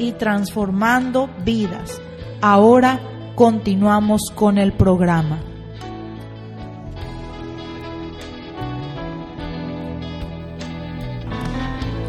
[0.00, 2.00] y transformando vidas.
[2.40, 3.00] Ahora
[3.34, 5.38] continuamos con el programa.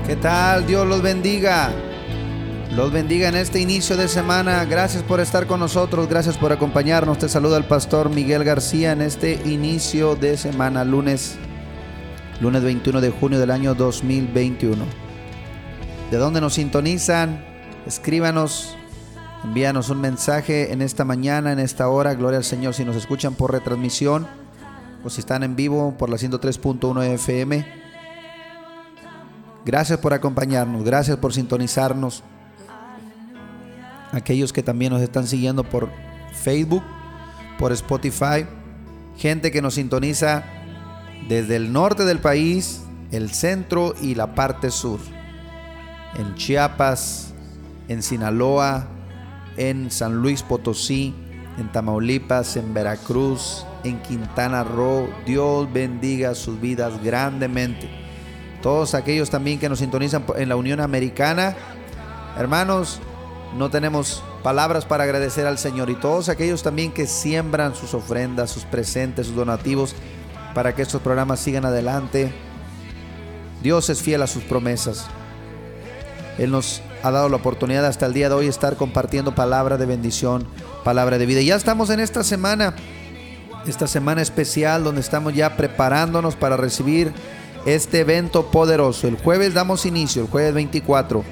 [0.07, 0.65] ¿Qué tal?
[0.65, 1.71] Dios los bendiga.
[2.75, 4.63] Los bendiga en este inicio de semana.
[4.63, 6.07] Gracias por estar con nosotros.
[6.07, 7.17] Gracias por acompañarnos.
[7.17, 11.35] Te saluda el pastor Miguel García en este inicio de semana, lunes,
[12.39, 14.85] lunes 21 de junio del año 2021.
[16.09, 17.50] ¿De dónde nos sintonizan?
[17.85, 18.75] Escríbanos,
[19.43, 22.13] envíanos un mensaje en esta mañana, en esta hora.
[22.13, 24.27] Gloria al Señor si nos escuchan por retransmisión
[25.03, 27.65] o si están en vivo por la 103.1 FM.
[29.65, 32.23] Gracias por acompañarnos, gracias por sintonizarnos.
[34.11, 35.89] Aquellos que también nos están siguiendo por
[36.33, 36.83] Facebook,
[37.57, 38.45] por Spotify,
[39.17, 40.43] gente que nos sintoniza
[41.27, 44.99] desde el norte del país, el centro y la parte sur.
[46.17, 47.30] En Chiapas,
[47.91, 48.87] en Sinaloa,
[49.57, 51.13] en San Luis Potosí,
[51.57, 55.09] en Tamaulipas, en Veracruz, en Quintana Roo.
[55.25, 58.01] Dios bendiga sus vidas grandemente
[58.61, 61.55] todos aquellos también que nos sintonizan en la Unión Americana.
[62.37, 62.99] Hermanos,
[63.57, 68.51] no tenemos palabras para agradecer al Señor y todos aquellos también que siembran sus ofrendas,
[68.51, 69.95] sus presentes, sus donativos
[70.53, 72.31] para que estos programas sigan adelante.
[73.61, 75.07] Dios es fiel a sus promesas.
[76.37, 79.85] Él nos ha dado la oportunidad hasta el día de hoy estar compartiendo palabra de
[79.85, 80.47] bendición,
[80.83, 81.41] palabra de vida.
[81.41, 82.75] Ya estamos en esta semana,
[83.65, 87.13] esta semana especial donde estamos ya preparándonos para recibir
[87.65, 89.07] este evento poderoso.
[89.07, 91.23] El jueves damos inicio, el jueves 24,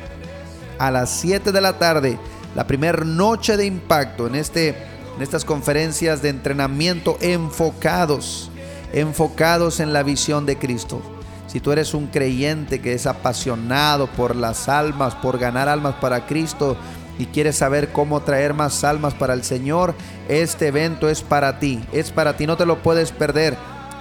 [0.80, 2.18] a las 7 de la tarde,
[2.56, 4.70] la primera noche de impacto en, este,
[5.16, 8.50] en estas conferencias de entrenamiento enfocados,
[8.94, 11.02] enfocados en la visión de Cristo.
[11.52, 16.28] Si tú eres un creyente que es apasionado por las almas, por ganar almas para
[16.28, 16.78] Cristo
[17.18, 19.96] y quieres saber cómo traer más almas para el Señor,
[20.28, 23.58] este evento es para ti, es para ti, no te lo puedes perder.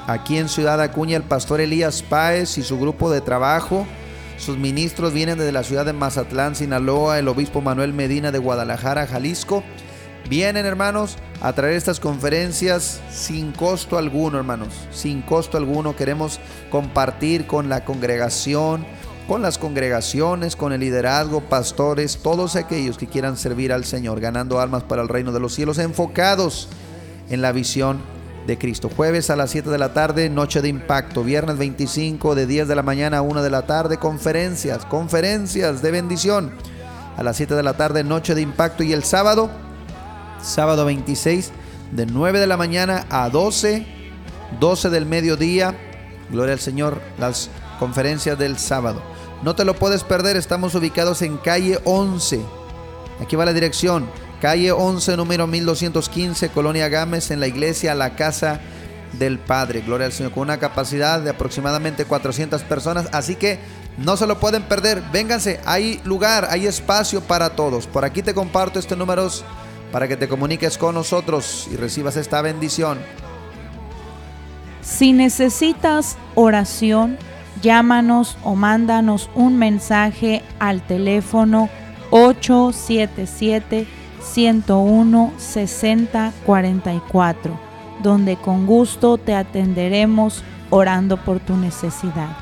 [0.07, 3.87] Aquí en Ciudad Acuña el pastor Elías Páez y su grupo de trabajo.
[4.37, 9.07] Sus ministros vienen desde la ciudad de Mazatlán, Sinaloa, el obispo Manuel Medina de Guadalajara,
[9.07, 9.65] Jalisco.
[10.29, 14.69] Vienen hermanos a traer estas conferencias sin costo alguno, hermanos.
[14.91, 16.39] Sin costo alguno queremos
[16.71, 18.85] compartir con la congregación,
[19.27, 24.61] con las congregaciones, con el liderazgo, pastores, todos aquellos que quieran servir al Señor, ganando
[24.61, 26.69] almas para el reino de los cielos, enfocados
[27.31, 28.01] en la visión
[28.47, 28.91] de Cristo.
[28.95, 31.25] Jueves a las 7 de la tarde, noche de impacto.
[31.25, 35.91] Viernes 25 de 10 de la mañana a 1 de la tarde, conferencias, conferencias de
[35.91, 36.53] bendición.
[37.17, 38.83] A las 7 de la tarde, noche de impacto.
[38.83, 39.51] Y el sábado,
[40.43, 41.53] sábado 26,
[41.93, 43.87] de 9 de la mañana a 12,
[44.61, 45.75] 12 del mediodía.
[46.31, 49.03] Gloria al Señor, las conferencias del sábado.
[49.43, 52.41] No te lo puedes perder, estamos ubicados en calle 11.
[53.21, 54.09] Aquí va la dirección,
[54.41, 58.61] calle 11, número 1215, Colonia Gámez, en la iglesia La Casa
[59.13, 59.81] del Padre.
[59.81, 63.09] Gloria al Señor, con una capacidad de aproximadamente 400 personas.
[63.13, 63.59] Así que
[63.97, 65.03] no se lo pueden perder.
[65.13, 67.87] Vénganse, hay lugar, hay espacio para todos.
[67.87, 69.29] Por aquí te comparto este número
[69.93, 72.99] para que te comuniques con nosotros y recibas esta bendición.
[74.83, 77.19] Si necesitas oración,
[77.63, 81.69] llámanos o mándanos un mensaje al teléfono
[82.11, 83.87] 877
[84.23, 87.61] 101 60 44,
[88.03, 92.37] donde con gusto te atenderemos orando por tu necesidad.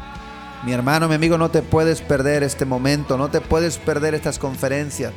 [0.65, 4.39] Mi hermano, mi amigo, no te puedes perder este momento, no te puedes perder estas
[4.39, 5.13] conferencias.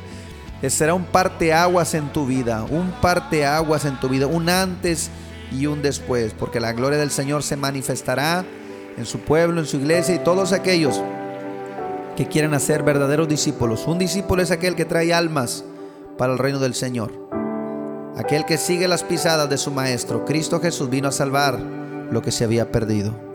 [0.68, 5.10] Será un parteaguas en tu vida, un parteaguas en tu vida, un antes
[5.50, 8.44] y un después, porque la gloria del Señor se manifestará
[8.96, 11.02] en su pueblo, en su iglesia y todos aquellos
[12.16, 13.86] que quieran hacer verdaderos discípulos.
[13.86, 15.64] Un discípulo es aquel que trae almas
[16.18, 17.12] para el reino del Señor.
[18.16, 22.32] Aquel que sigue las pisadas de su Maestro, Cristo Jesús, vino a salvar lo que
[22.32, 23.29] se había perdido.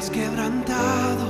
[0.00, 1.26] has quebrantado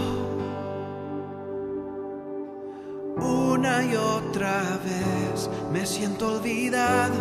[3.16, 5.50] una y otra vez.
[5.72, 7.18] Me siento olvidado.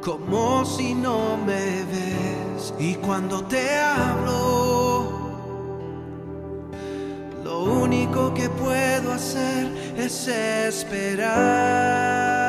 [0.00, 5.12] Como si no me ves y cuando te hablo,
[7.44, 12.41] lo único que puedo hacer es esperar.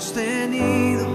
[0.00, 1.06] sostenido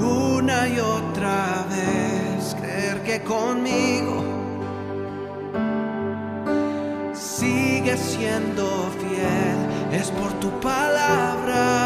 [0.00, 2.56] una y otra vez.
[2.60, 4.24] Creer que conmigo
[7.14, 9.58] sigue siendo fiel
[10.00, 11.79] es por tu palabra.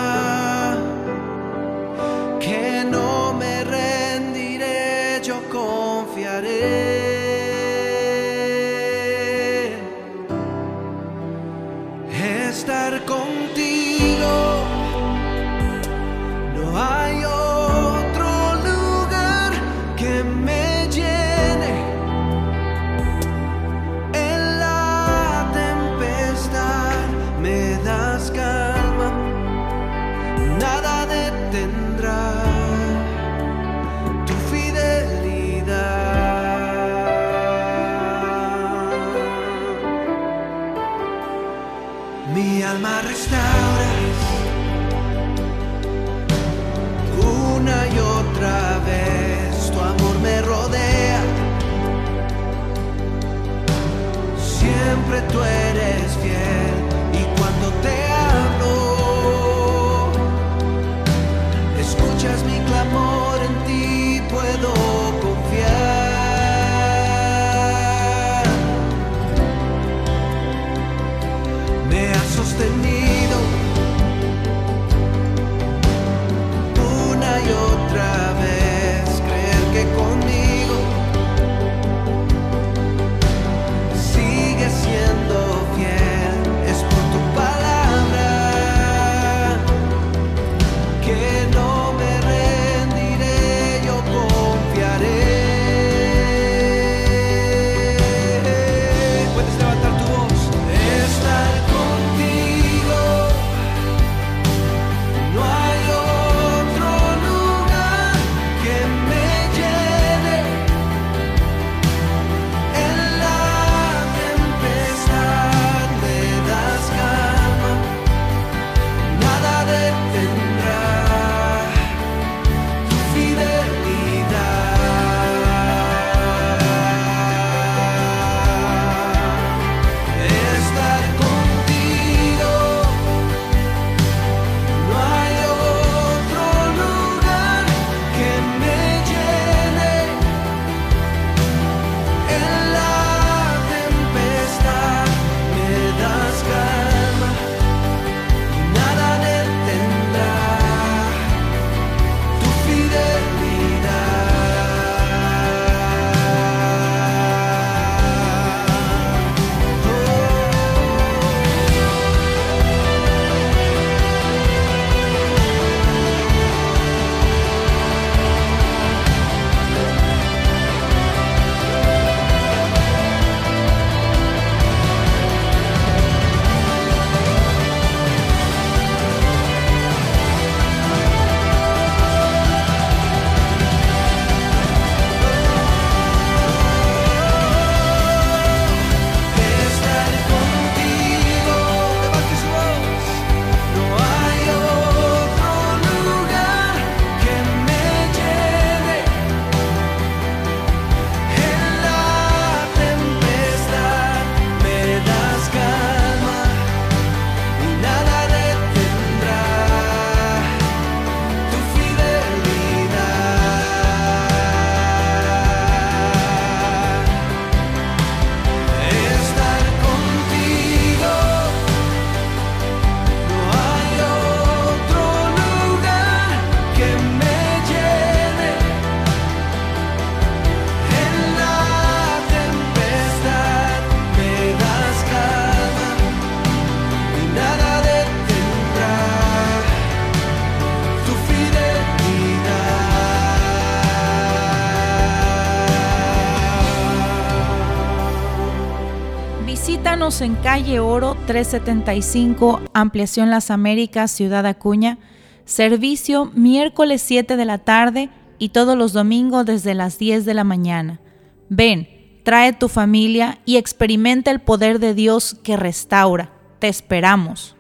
[250.20, 254.98] En calle Oro 375, Ampliación Las Américas, Ciudad Acuña.
[255.44, 260.44] Servicio miércoles 7 de la tarde y todos los domingos desde las 10 de la
[260.44, 261.00] mañana.
[261.48, 261.88] Ven,
[262.22, 266.30] trae tu familia y experimenta el poder de Dios que restaura.
[266.60, 267.56] Te esperamos.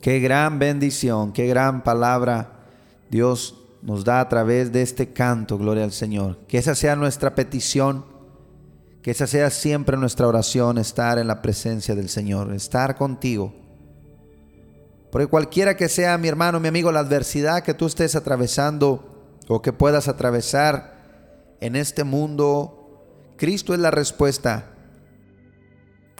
[0.00, 2.66] Qué gran bendición, qué gran palabra
[3.10, 6.38] Dios nos da a través de este canto, gloria al Señor.
[6.46, 8.04] Que esa sea nuestra petición,
[9.02, 13.54] que esa sea siempre nuestra oración, estar en la presencia del Señor, estar contigo.
[15.10, 19.62] Porque cualquiera que sea mi hermano, mi amigo, la adversidad que tú estés atravesando o
[19.62, 23.04] que puedas atravesar en este mundo,
[23.36, 24.74] Cristo es la respuesta.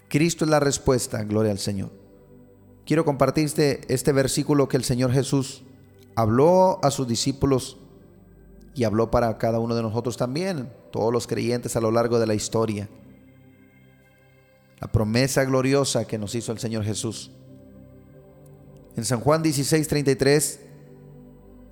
[0.07, 1.91] Cristo es la respuesta, gloria al Señor.
[2.85, 5.63] Quiero compartirte este versículo que el Señor Jesús
[6.15, 7.77] habló a sus discípulos
[8.79, 12.25] y habló para cada uno de nosotros también, todos los creyentes a lo largo de
[12.25, 12.87] la historia.
[14.79, 17.29] La promesa gloriosa que nos hizo el Señor Jesús.
[18.95, 20.59] En San Juan 16:33,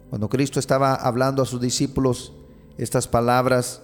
[0.10, 2.34] cuando Cristo estaba hablando a sus discípulos
[2.78, 3.82] estas palabras,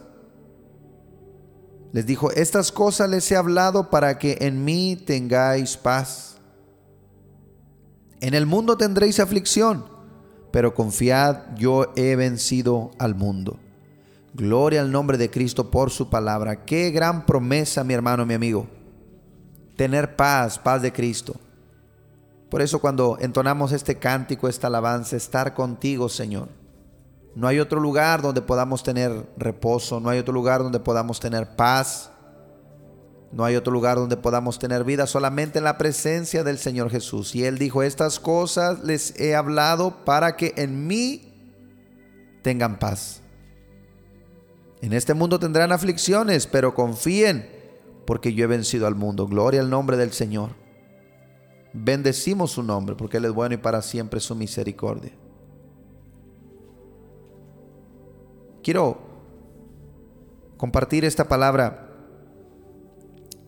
[1.94, 6.42] les dijo, estas cosas les he hablado para que en mí tengáis paz.
[8.20, 9.93] En el mundo tendréis aflicción
[10.54, 13.58] pero confiad, yo he vencido al mundo.
[14.36, 16.64] Gloria al nombre de Cristo por su palabra.
[16.64, 18.68] Qué gran promesa, mi hermano, mi amigo.
[19.76, 21.34] Tener paz, paz de Cristo.
[22.52, 26.50] Por eso cuando entonamos este cántico, esta alabanza, estar contigo, Señor.
[27.34, 31.56] No hay otro lugar donde podamos tener reposo, no hay otro lugar donde podamos tener
[31.56, 32.12] paz,
[33.34, 37.34] no hay otro lugar donde podamos tener vida, solamente en la presencia del Señor Jesús.
[37.34, 41.34] Y Él dijo, estas cosas les he hablado para que en mí
[42.44, 43.22] tengan paz.
[44.82, 47.50] En este mundo tendrán aflicciones, pero confíen,
[48.06, 49.28] porque yo he vencido al mundo.
[49.28, 50.52] Gloria al nombre del Señor.
[51.74, 55.12] Bendecimos su nombre, porque Él es bueno y para siempre su misericordia.
[58.62, 59.02] Quiero
[60.56, 61.83] compartir esta palabra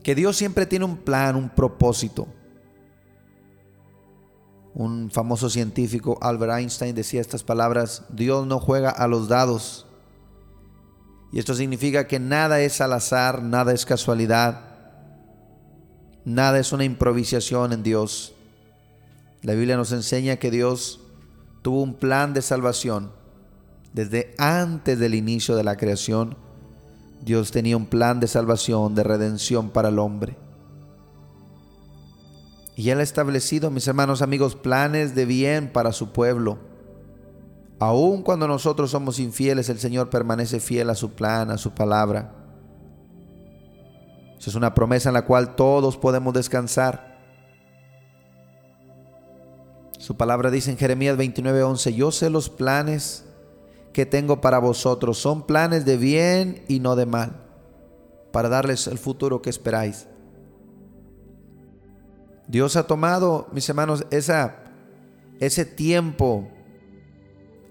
[0.05, 2.27] que Dios siempre tiene un plan, un propósito.
[4.75, 9.87] Un famoso científico, Albert Einstein, decía estas palabras, Dios no juega a los dados.
[11.31, 14.75] Y esto significa que nada es al azar, nada es casualidad,
[16.23, 18.35] nada es una improvisación en Dios.
[19.41, 21.01] La Biblia nos enseña que Dios
[21.63, 23.11] tuvo un plan de salvación
[23.91, 26.44] desde antes del inicio de la creación
[27.25, 30.37] Dios tenía un plan de salvación, de redención para el hombre.
[32.75, 36.59] Y Él ha establecido, mis hermanos amigos, planes de bien para su pueblo.
[37.79, 42.31] Aun cuando nosotros somos infieles, el Señor permanece fiel a su plan, a su palabra.
[44.37, 47.15] Esa es una promesa en la cual todos podemos descansar.
[49.97, 53.24] Su palabra dice en Jeremías 29:11, yo sé los planes
[53.95, 57.45] que tengo para vosotros son planes de bien y no de mal,
[58.33, 60.05] para darles el futuro que esperáis.
[62.45, 64.57] Dios ha tomado, mis hermanos, esa,
[65.39, 66.49] ese tiempo,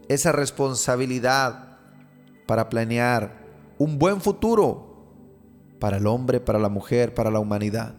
[0.08, 1.76] esa responsabilidad
[2.46, 3.44] para planear
[3.76, 4.96] un buen futuro
[5.78, 7.96] para el hombre, para la mujer, para la humanidad.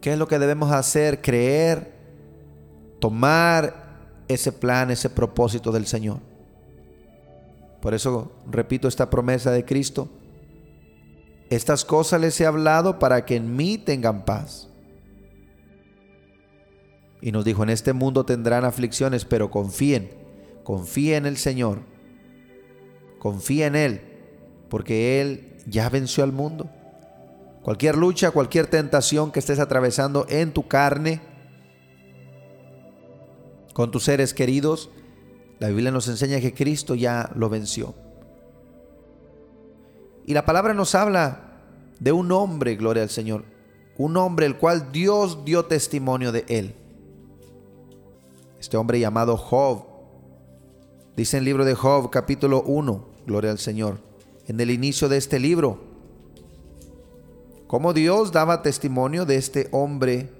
[0.00, 1.20] ¿Qué es lo que debemos hacer?
[1.22, 1.92] Creer,
[3.00, 6.35] tomar ese plan, ese propósito del Señor.
[7.86, 10.08] Por eso repito esta promesa de Cristo.
[11.50, 14.68] Estas cosas les he hablado para que en mí tengan paz.
[17.20, 20.10] Y nos dijo, en este mundo tendrán aflicciones, pero confíen,
[20.64, 21.78] confíen en el Señor.
[23.20, 24.00] Confía en Él,
[24.68, 26.68] porque Él ya venció al mundo.
[27.62, 31.20] Cualquier lucha, cualquier tentación que estés atravesando en tu carne,
[33.74, 34.90] con tus seres queridos,
[35.58, 37.94] la Biblia nos enseña que Cristo ya lo venció.
[40.26, 41.40] Y la palabra nos habla
[41.98, 43.44] de un hombre, gloria al Señor,
[43.96, 46.74] un hombre el cual Dios dio testimonio de él.
[48.60, 49.84] Este hombre llamado Job,
[51.16, 54.00] dice en el libro de Job capítulo 1, gloria al Señor,
[54.46, 55.78] en el inicio de este libro,
[57.66, 60.30] cómo Dios daba testimonio de este hombre.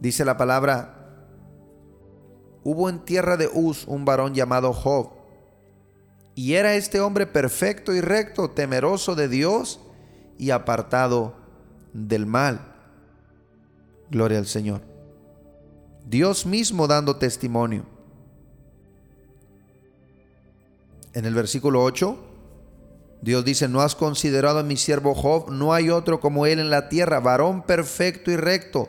[0.00, 0.95] Dice la palabra,
[2.66, 5.10] hubo en tierra de Uz un varón llamado Job.
[6.34, 9.78] Y era este hombre perfecto y recto, temeroso de Dios
[10.36, 11.36] y apartado
[11.92, 12.74] del mal.
[14.10, 14.80] Gloria al Señor.
[16.08, 17.86] Dios mismo dando testimonio.
[21.12, 22.18] En el versículo 8
[23.22, 26.70] Dios dice, no has considerado a mi siervo Job, no hay otro como él en
[26.70, 28.88] la tierra, varón perfecto y recto,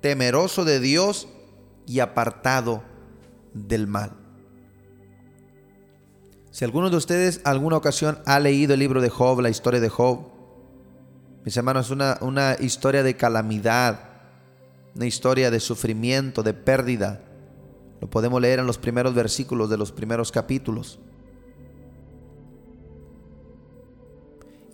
[0.00, 1.28] temeroso de Dios
[1.86, 2.90] y apartado
[3.54, 4.12] del mal.
[6.50, 9.88] Si alguno de ustedes alguna ocasión ha leído el libro de Job, la historia de
[9.88, 10.32] Job,
[11.44, 14.12] mis hermanos, una, una historia de calamidad,
[14.94, 17.20] una historia de sufrimiento, de pérdida.
[18.00, 20.98] Lo podemos leer en los primeros versículos de los primeros capítulos.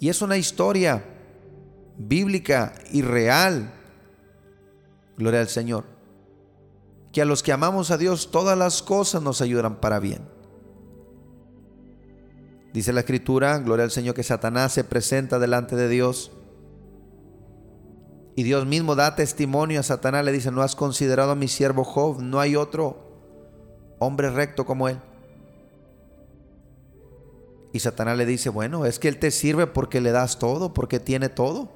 [0.01, 1.05] Y es una historia
[1.97, 3.73] bíblica y real.
[5.17, 5.98] Gloria al Señor.
[7.13, 10.23] Que a los que amamos a Dios todas las cosas nos ayudan para bien.
[12.73, 16.33] Dice la escritura, gloria al Señor, que Satanás se presenta delante de Dios.
[18.37, 21.83] Y Dios mismo da testimonio a Satanás, le dice, no has considerado a mi siervo
[21.83, 23.09] Job, no hay otro
[23.99, 25.01] hombre recto como él.
[27.73, 31.01] Y Satanás le dice, bueno, es que Él te sirve porque le das todo, porque
[31.01, 31.69] tiene todo.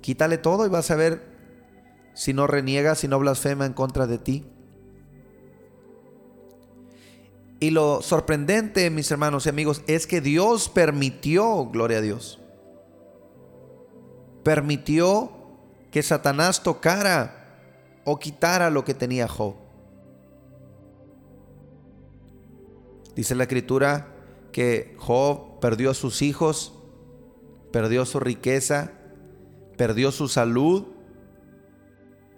[0.00, 1.33] Quítale todo y vas a ver
[2.14, 4.46] si no reniega, si no blasfema en contra de ti.
[7.60, 12.40] Y lo sorprendente, mis hermanos y amigos, es que Dios permitió, gloria a Dios,
[14.42, 15.32] permitió
[15.90, 19.54] que Satanás tocara o quitara lo que tenía Job.
[23.16, 24.08] Dice la escritura
[24.52, 26.74] que Job perdió a sus hijos,
[27.72, 28.92] perdió su riqueza,
[29.76, 30.93] perdió su salud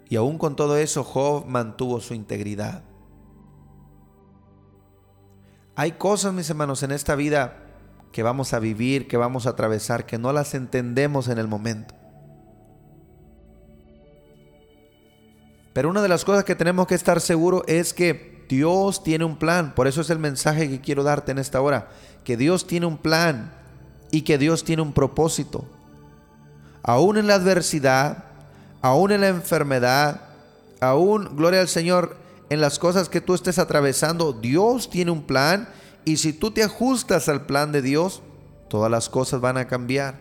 [0.09, 2.83] y aún con todo eso Job mantuvo su integridad.
[5.75, 7.63] Hay cosas, mis hermanos, en esta vida
[8.11, 11.93] que vamos a vivir, que vamos a atravesar, que no las entendemos en el momento.
[15.73, 19.37] Pero una de las cosas que tenemos que estar seguros es que Dios tiene un
[19.37, 19.75] plan.
[19.75, 21.89] Por eso es el mensaje que quiero darte en esta hora.
[22.23, 23.53] Que Dios tiene un plan
[24.09, 25.65] y que Dios tiene un propósito.
[26.81, 28.26] Aún en la adversidad,
[28.81, 30.21] aún en la enfermedad,
[30.79, 32.17] aún, gloria al Señor,
[32.49, 35.69] en las cosas que tú estés atravesando, Dios tiene un plan
[36.05, 38.21] y si tú te ajustas al plan de Dios,
[38.69, 40.19] todas las cosas van a cambiar.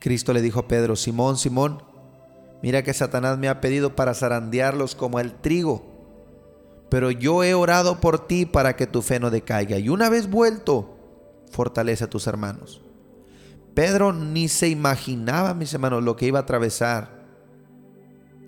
[0.00, 1.82] Cristo le dijo a Pedro, Simón, Simón,
[2.62, 5.84] Mira que Satanás me ha pedido para zarandearlos como el trigo.
[6.88, 9.78] Pero yo he orado por ti para que tu fe no decaiga.
[9.78, 10.96] Y una vez vuelto,
[11.50, 12.80] fortalece a tus hermanos.
[13.76, 17.10] Pedro ni se imaginaba, mis hermanos, lo que iba a atravesar,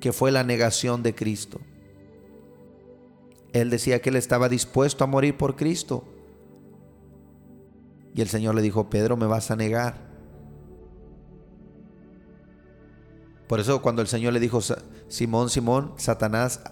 [0.01, 1.61] que fue la negación de Cristo.
[3.53, 6.03] Él decía que él estaba dispuesto a morir por Cristo.
[8.15, 9.97] Y el Señor le dijo, Pedro, me vas a negar.
[13.49, 14.61] Por eso cuando el Señor le dijo,
[15.09, 16.63] Simón, Simón, Satanás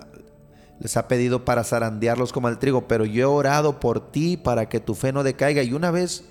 [0.81, 4.71] les ha pedido para zarandearlos como el trigo, pero yo he orado por ti para
[4.71, 5.62] que tu fe no decaiga.
[5.62, 6.25] Y una vez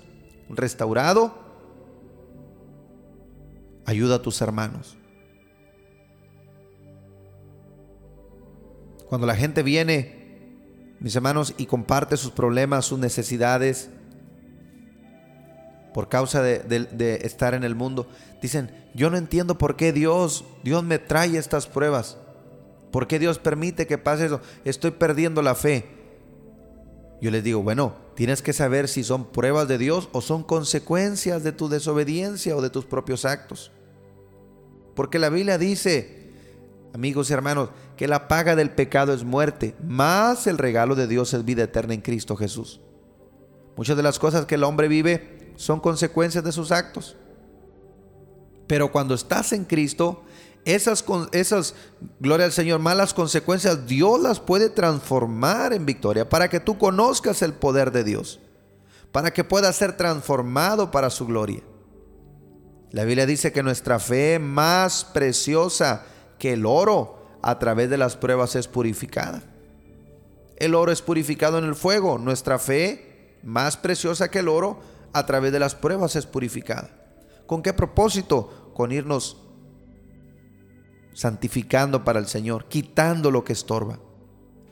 [0.48, 1.45] restaurado,
[3.86, 4.96] ayuda a tus hermanos.
[9.08, 10.50] Cuando la gente viene,
[10.98, 13.88] mis hermanos, y comparte sus problemas, sus necesidades,
[15.96, 18.06] por causa de, estar en el mundo.
[18.42, 22.18] Dicen, yo no entiendo por qué Dios, Dios me trae estas pruebas.
[22.90, 24.42] ¿Por qué Dios permite que pase eso?
[24.66, 25.86] Estoy perdiendo la fe.
[27.22, 31.42] Yo les digo, bueno, tienes que saber si son pruebas de Dios o son consecuencias
[31.42, 33.72] de tu desobediencia o de tus propios actos.
[34.96, 36.32] Porque la Biblia dice,
[36.94, 41.34] amigos y hermanos, que la paga del pecado es muerte, más el regalo de Dios
[41.34, 42.80] es vida eterna en Cristo Jesús.
[43.76, 47.14] Muchas de las cosas que el hombre vive son consecuencias de sus actos.
[48.66, 50.24] Pero cuando estás en Cristo,
[50.64, 51.04] esas,
[52.18, 57.42] gloria al Señor, malas consecuencias, Dios las puede transformar en victoria para que tú conozcas
[57.42, 58.40] el poder de Dios,
[59.12, 61.62] para que puedas ser transformado para su gloria.
[62.96, 66.06] La Biblia dice que nuestra fe más preciosa
[66.38, 69.42] que el oro a través de las pruebas es purificada.
[70.56, 74.80] El oro es purificado en el fuego, nuestra fe más preciosa que el oro
[75.12, 76.88] a través de las pruebas es purificada.
[77.46, 78.72] ¿Con qué propósito?
[78.72, 79.42] Con irnos
[81.12, 83.98] santificando para el Señor, quitando lo que estorba.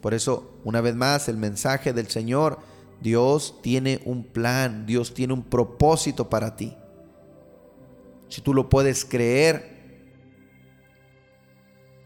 [0.00, 2.58] Por eso, una vez más, el mensaje del Señor,
[3.02, 6.74] Dios tiene un plan, Dios tiene un propósito para ti
[8.28, 9.74] si tú lo puedes creer,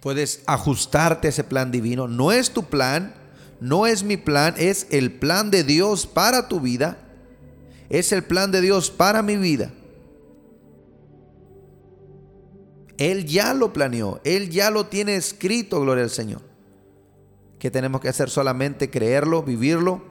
[0.00, 2.08] puedes ajustarte a ese plan divino.
[2.08, 3.14] No es tu plan,
[3.60, 6.98] no es mi plan, es el plan de Dios para tu vida,
[7.88, 9.72] es el plan de Dios para mi vida.
[12.98, 16.42] Él ya lo planeó, Él ya lo tiene escrito, gloria al Señor.
[17.58, 20.02] Que tenemos que hacer solamente creerlo, vivirlo.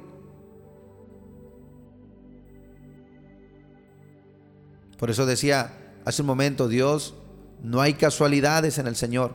[4.97, 7.15] Por eso decía hace un momento, Dios,
[7.61, 9.33] no hay casualidades en el Señor.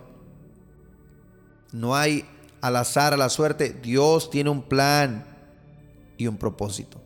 [1.70, 2.24] No hay
[2.62, 3.76] al azar, a la suerte.
[3.82, 5.26] Dios tiene un plan
[6.16, 6.98] y un propósito.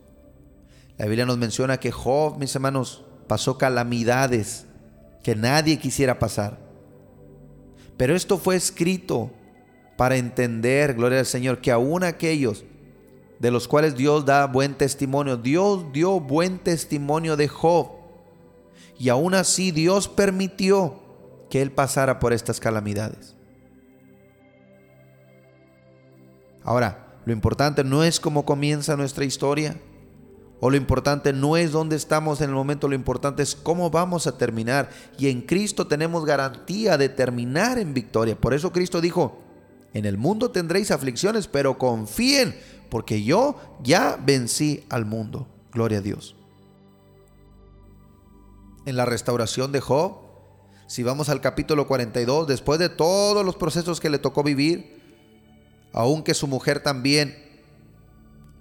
[0.97, 4.65] La Biblia nos menciona que Job, mis hermanos, pasó calamidades
[5.21, 6.57] que nadie quisiera pasar.
[7.97, 9.31] Pero esto fue escrito
[9.97, 12.63] para entender, gloria al Señor, que aún aquellos
[13.39, 17.96] de los cuales Dios da buen testimonio, Dios dio buen testimonio de Job.
[18.99, 20.99] Y aún así Dios permitió
[21.49, 23.35] que él pasara por estas calamidades.
[26.63, 29.77] Ahora, lo importante no es cómo comienza nuestra historia,
[30.59, 34.25] o lo importante no es dónde estamos en el momento, lo importante es cómo vamos
[34.25, 34.89] a terminar.
[35.17, 38.35] Y en Cristo tenemos garantía de terminar en victoria.
[38.35, 39.39] Por eso Cristo dijo,
[39.93, 42.55] en el mundo tendréis aflicciones, pero confíen,
[42.89, 45.47] porque yo ya vencí al mundo.
[45.71, 46.36] Gloria a Dios.
[48.87, 50.13] En la restauración de Job,
[50.87, 54.97] si vamos al capítulo 42, después de todos los procesos que le tocó vivir,
[55.91, 57.37] aunque su mujer también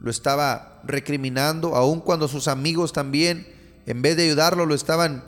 [0.00, 3.46] lo estaba recriminando, aun cuando sus amigos también,
[3.86, 5.22] en vez de ayudarlo, lo estaban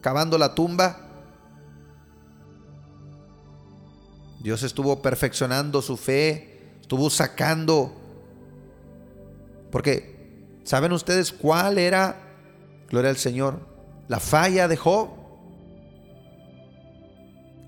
[0.00, 1.10] cavando la tumba.
[4.40, 7.92] Dios estuvo perfeccionando su fe, estuvo sacando.
[9.70, 12.16] Porque, ¿saben ustedes cuál era,
[12.88, 13.70] gloria al Señor,
[14.12, 15.08] la falla de Job?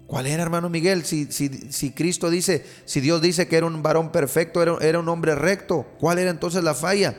[0.07, 1.07] ¿Cuál era, hermano Miguel?
[1.07, 5.09] Si, si, Cristo dice, si Dios dice que era un varón perfecto, era, era un
[5.09, 7.15] hombre recto, ¿cuál era entonces la falla?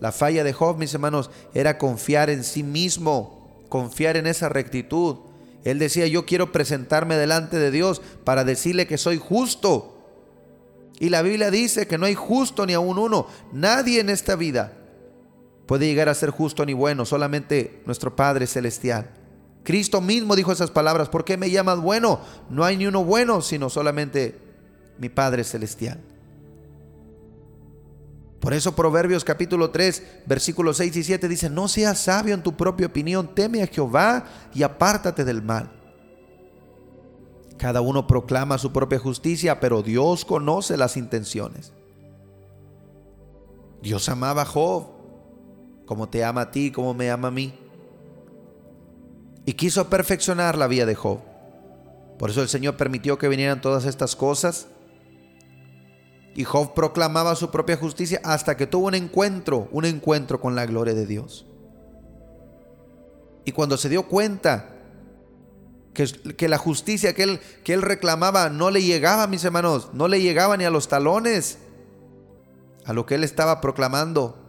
[0.00, 5.16] La falla de Job, mis hermanos, era confiar en sí mismo, confiar en esa rectitud.
[5.62, 9.98] Él decía, yo quiero presentarme delante de Dios para decirle que soy justo.
[10.98, 13.26] Y la Biblia dice que no hay justo ni aún uno.
[13.52, 14.72] Nadie en esta vida
[15.66, 19.10] puede llegar a ser justo ni bueno, solamente nuestro Padre Celestial.
[19.62, 22.20] Cristo mismo dijo esas palabras, ¿por qué me llamas bueno?
[22.48, 24.38] No hay ni uno bueno, sino solamente
[24.98, 26.00] mi Padre Celestial.
[28.40, 32.56] Por eso Proverbios capítulo 3, versículos 6 y 7 dice, no seas sabio en tu
[32.56, 34.24] propia opinión, teme a Jehová
[34.54, 35.72] y apártate del mal.
[37.58, 41.72] Cada uno proclama su propia justicia, pero Dios conoce las intenciones.
[43.82, 44.95] Dios amaba a Job,
[45.86, 47.54] como te ama a ti, como me ama a mí
[49.46, 51.20] y quiso perfeccionar la vida de Job.
[52.18, 54.66] Por eso el Señor permitió que vinieran todas estas cosas.
[56.34, 60.66] Y Job proclamaba su propia justicia hasta que tuvo un encuentro, un encuentro con la
[60.66, 61.46] gloria de Dios.
[63.44, 64.74] Y cuando se dio cuenta
[65.94, 70.08] que, que la justicia que él, que él reclamaba no le llegaba, mis hermanos, no
[70.08, 71.58] le llegaba ni a los talones
[72.84, 74.45] a lo que él estaba proclamando,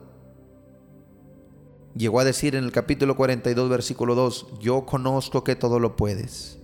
[1.97, 6.59] llegó a decir en el capítulo 42, versículo 2, yo conozco que todo lo puedes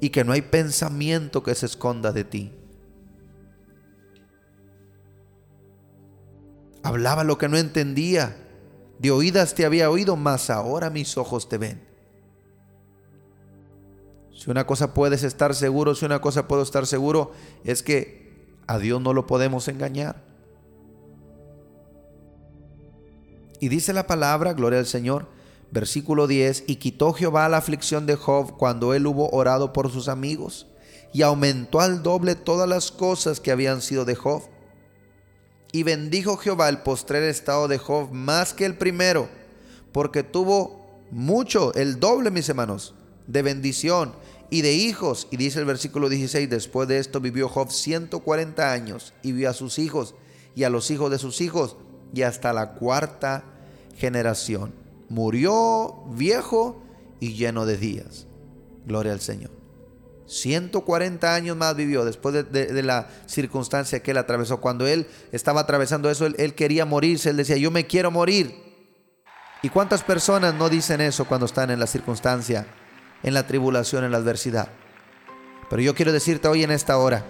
[0.00, 2.52] y que no hay pensamiento que se esconda de ti.
[6.82, 8.36] Hablaba lo que no entendía.
[8.98, 11.82] De oídas te había oído, mas ahora mis ojos te ven.
[14.32, 17.32] Si una cosa puedes estar seguro, si una cosa puedo estar seguro,
[17.62, 20.31] es que a Dios no lo podemos engañar.
[23.62, 25.28] Y dice la palabra, gloria al Señor,
[25.70, 30.08] versículo 10, y quitó Jehová la aflicción de Job cuando él hubo orado por sus
[30.08, 30.66] amigos,
[31.12, 34.42] y aumentó al doble todas las cosas que habían sido de Job.
[35.70, 39.28] Y bendijo Jehová el postrer estado de Job más que el primero,
[39.92, 42.96] porque tuvo mucho, el doble, mis hermanos,
[43.28, 44.12] de bendición
[44.50, 45.28] y de hijos.
[45.30, 49.54] Y dice el versículo 16, después de esto vivió Job 140 años y vio a
[49.54, 50.16] sus hijos
[50.56, 51.76] y a los hijos de sus hijos
[52.12, 53.44] y hasta la cuarta
[53.96, 54.74] generación.
[55.08, 56.82] Murió viejo
[57.20, 58.26] y lleno de días.
[58.86, 59.50] Gloria al Señor.
[60.26, 64.60] 140 años más vivió después de, la circunstancia que él atravesó.
[64.60, 67.30] Cuando él estaba atravesando eso, él, quería morirse.
[67.30, 68.54] Él decía, yo me quiero morir.
[69.62, 72.66] ¿Y cuántas personas no dicen eso cuando están en la circunstancia,
[73.22, 74.68] en la tribulación, en la adversidad?
[75.68, 77.24] Pero yo quiero decirte hoy en esta hora,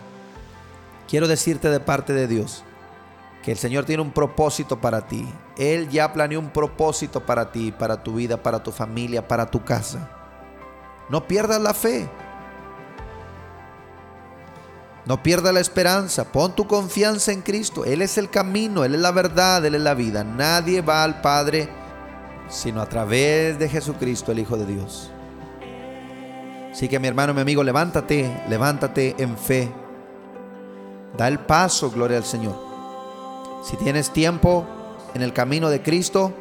[1.08, 2.64] quiero decirte de parte de Dios,
[3.42, 5.28] que el Señor tiene un propósito para ti.
[5.56, 9.64] Él ya planeó un propósito para ti, para tu vida, para tu familia, para tu
[9.64, 10.08] casa.
[11.08, 12.08] No pierdas la fe.
[15.04, 16.30] No pierdas la esperanza.
[16.30, 17.84] Pon tu confianza en Cristo.
[17.84, 20.22] Él es el camino, Él es la verdad, Él es la vida.
[20.22, 21.68] Nadie va al Padre
[22.48, 25.10] sino a través de Jesucristo, el Hijo de Dios.
[26.70, 29.70] Así que mi hermano, mi amigo, levántate, levántate en fe.
[31.16, 32.71] Da el paso, gloria al Señor.
[33.62, 34.66] Si tienes tiempo
[35.14, 36.34] en el camino de Cristo,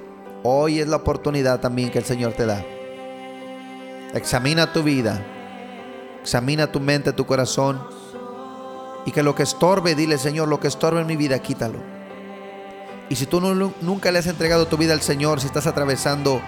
[0.43, 2.65] Hoy es la oportunidad también que el Señor te da.
[4.15, 5.23] Examina tu vida,
[6.19, 7.79] examina tu mente, tu corazón
[9.05, 11.77] y que lo que estorbe, dile Señor, lo que estorbe en mi vida, quítalo.
[13.07, 16.41] Y si tú nunca le has entregado tu vida al Señor, si estás atravesando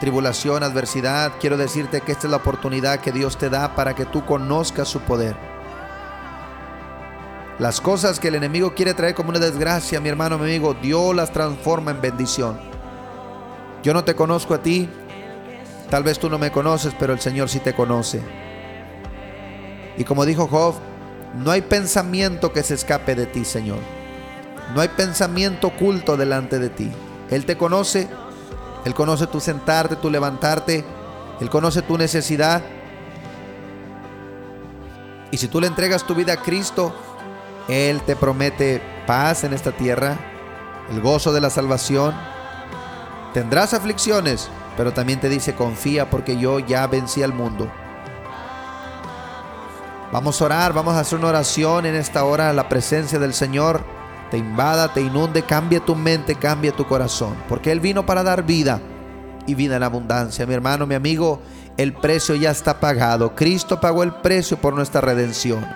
[0.00, 4.06] tribulación, adversidad, quiero decirte que esta es la oportunidad que Dios te da para que
[4.06, 5.36] tú conozcas su poder.
[7.58, 11.14] Las cosas que el enemigo quiere traer como una desgracia, mi hermano, mi amigo, Dios
[11.14, 12.60] las transforma en bendición.
[13.82, 14.88] Yo no te conozco a ti,
[15.90, 18.20] tal vez tú no me conoces, pero el Señor sí te conoce.
[19.96, 20.74] Y como dijo Job,
[21.34, 23.78] no hay pensamiento que se escape de ti, Señor.
[24.74, 26.90] No hay pensamiento oculto delante de ti.
[27.30, 28.08] Él te conoce
[28.84, 30.84] él conoce tu sentarte, tu levantarte.
[31.40, 32.62] Él conoce tu necesidad.
[35.30, 36.94] Y si tú le entregas tu vida a Cristo,
[37.68, 40.18] Él te promete paz en esta tierra,
[40.90, 42.14] el gozo de la salvación.
[43.34, 47.70] Tendrás aflicciones, pero también te dice, confía porque yo ya vencí al mundo.
[50.10, 53.82] Vamos a orar, vamos a hacer una oración en esta hora, la presencia del Señor
[54.30, 57.34] te invada, te inunde, cambia tu mente, cambia tu corazón.
[57.48, 58.80] Porque Él vino para dar vida
[59.46, 60.46] y vida en abundancia.
[60.46, 61.40] Mi hermano, mi amigo,
[61.76, 63.34] el precio ya está pagado.
[63.34, 65.66] Cristo pagó el precio por nuestra redención.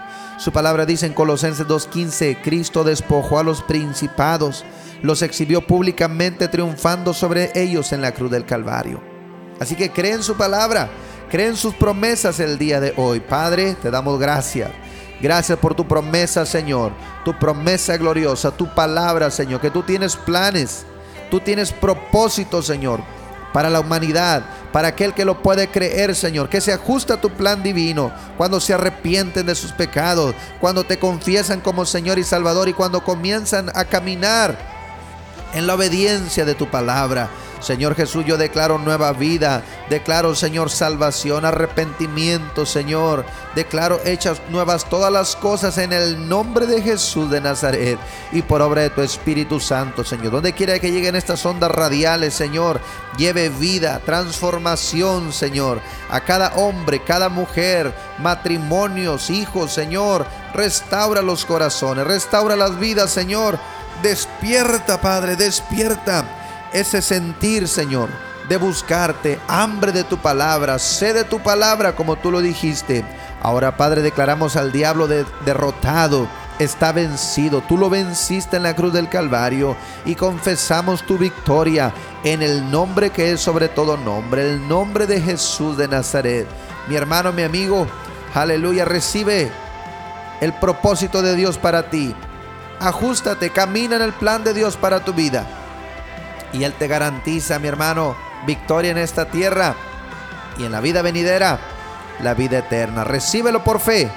[0.43, 4.65] Su palabra dice en Colosenses 2.15, Cristo despojó a los principados,
[5.01, 9.01] los exhibió públicamente triunfando sobre ellos en la cruz del Calvario.
[9.61, 10.91] Así que cree en su palabra,
[11.31, 13.21] cree en sus promesas el día de hoy.
[13.21, 14.73] Padre, te damos gracias
[15.21, 16.91] Gracias por tu promesa, Señor.
[17.25, 19.61] Tu promesa gloriosa, tu palabra, Señor.
[19.61, 20.85] Que tú tienes planes,
[21.31, 23.01] tú tienes propósitos, Señor,
[23.53, 26.49] para la humanidad, para aquel que lo puede creer, Señor.
[26.49, 30.99] Que se ajusta a tu plan divino cuando se arrepienten de sus pecados, cuando te
[30.99, 34.57] confiesan como Señor y Salvador y cuando comienzan a caminar
[35.55, 37.29] en la obediencia de tu palabra.
[37.63, 43.25] Señor Jesús, yo declaro nueva vida, declaro, Señor, salvación, arrepentimiento, Señor.
[43.55, 47.99] Declaro hechas nuevas todas las cosas en el nombre de Jesús de Nazaret
[48.33, 50.33] y por obra de tu Espíritu Santo, Señor.
[50.33, 52.81] Donde quiera que lleguen estas ondas radiales, Señor,
[53.17, 60.27] lleve vida, transformación, Señor, a cada hombre, cada mujer, matrimonios, hijos, Señor.
[60.53, 63.59] Restaura los corazones, restaura las vidas, Señor.
[64.03, 66.42] Despierta, Padre, despierta
[66.73, 68.09] ese sentir, Señor,
[68.49, 73.05] de buscarte, hambre de tu palabra, sed de tu palabra como tú lo dijiste.
[73.41, 77.61] Ahora, Padre, declaramos al diablo derrotado, está vencido.
[77.63, 81.93] Tú lo venciste en la cruz del Calvario y confesamos tu victoria
[82.25, 86.47] en el nombre que es sobre todo nombre, el nombre de Jesús de Nazaret.
[86.89, 87.87] Mi hermano, mi amigo,
[88.35, 89.51] aleluya, recibe
[90.41, 92.15] el propósito de Dios para ti.
[92.81, 95.62] Ajustate, camina en el plan de Dios para tu vida
[96.53, 99.75] y Él te garantiza, mi hermano, victoria en esta tierra
[100.59, 101.59] y en la vida venidera,
[102.21, 103.05] la vida eterna.
[103.05, 104.11] Recíbelo por fe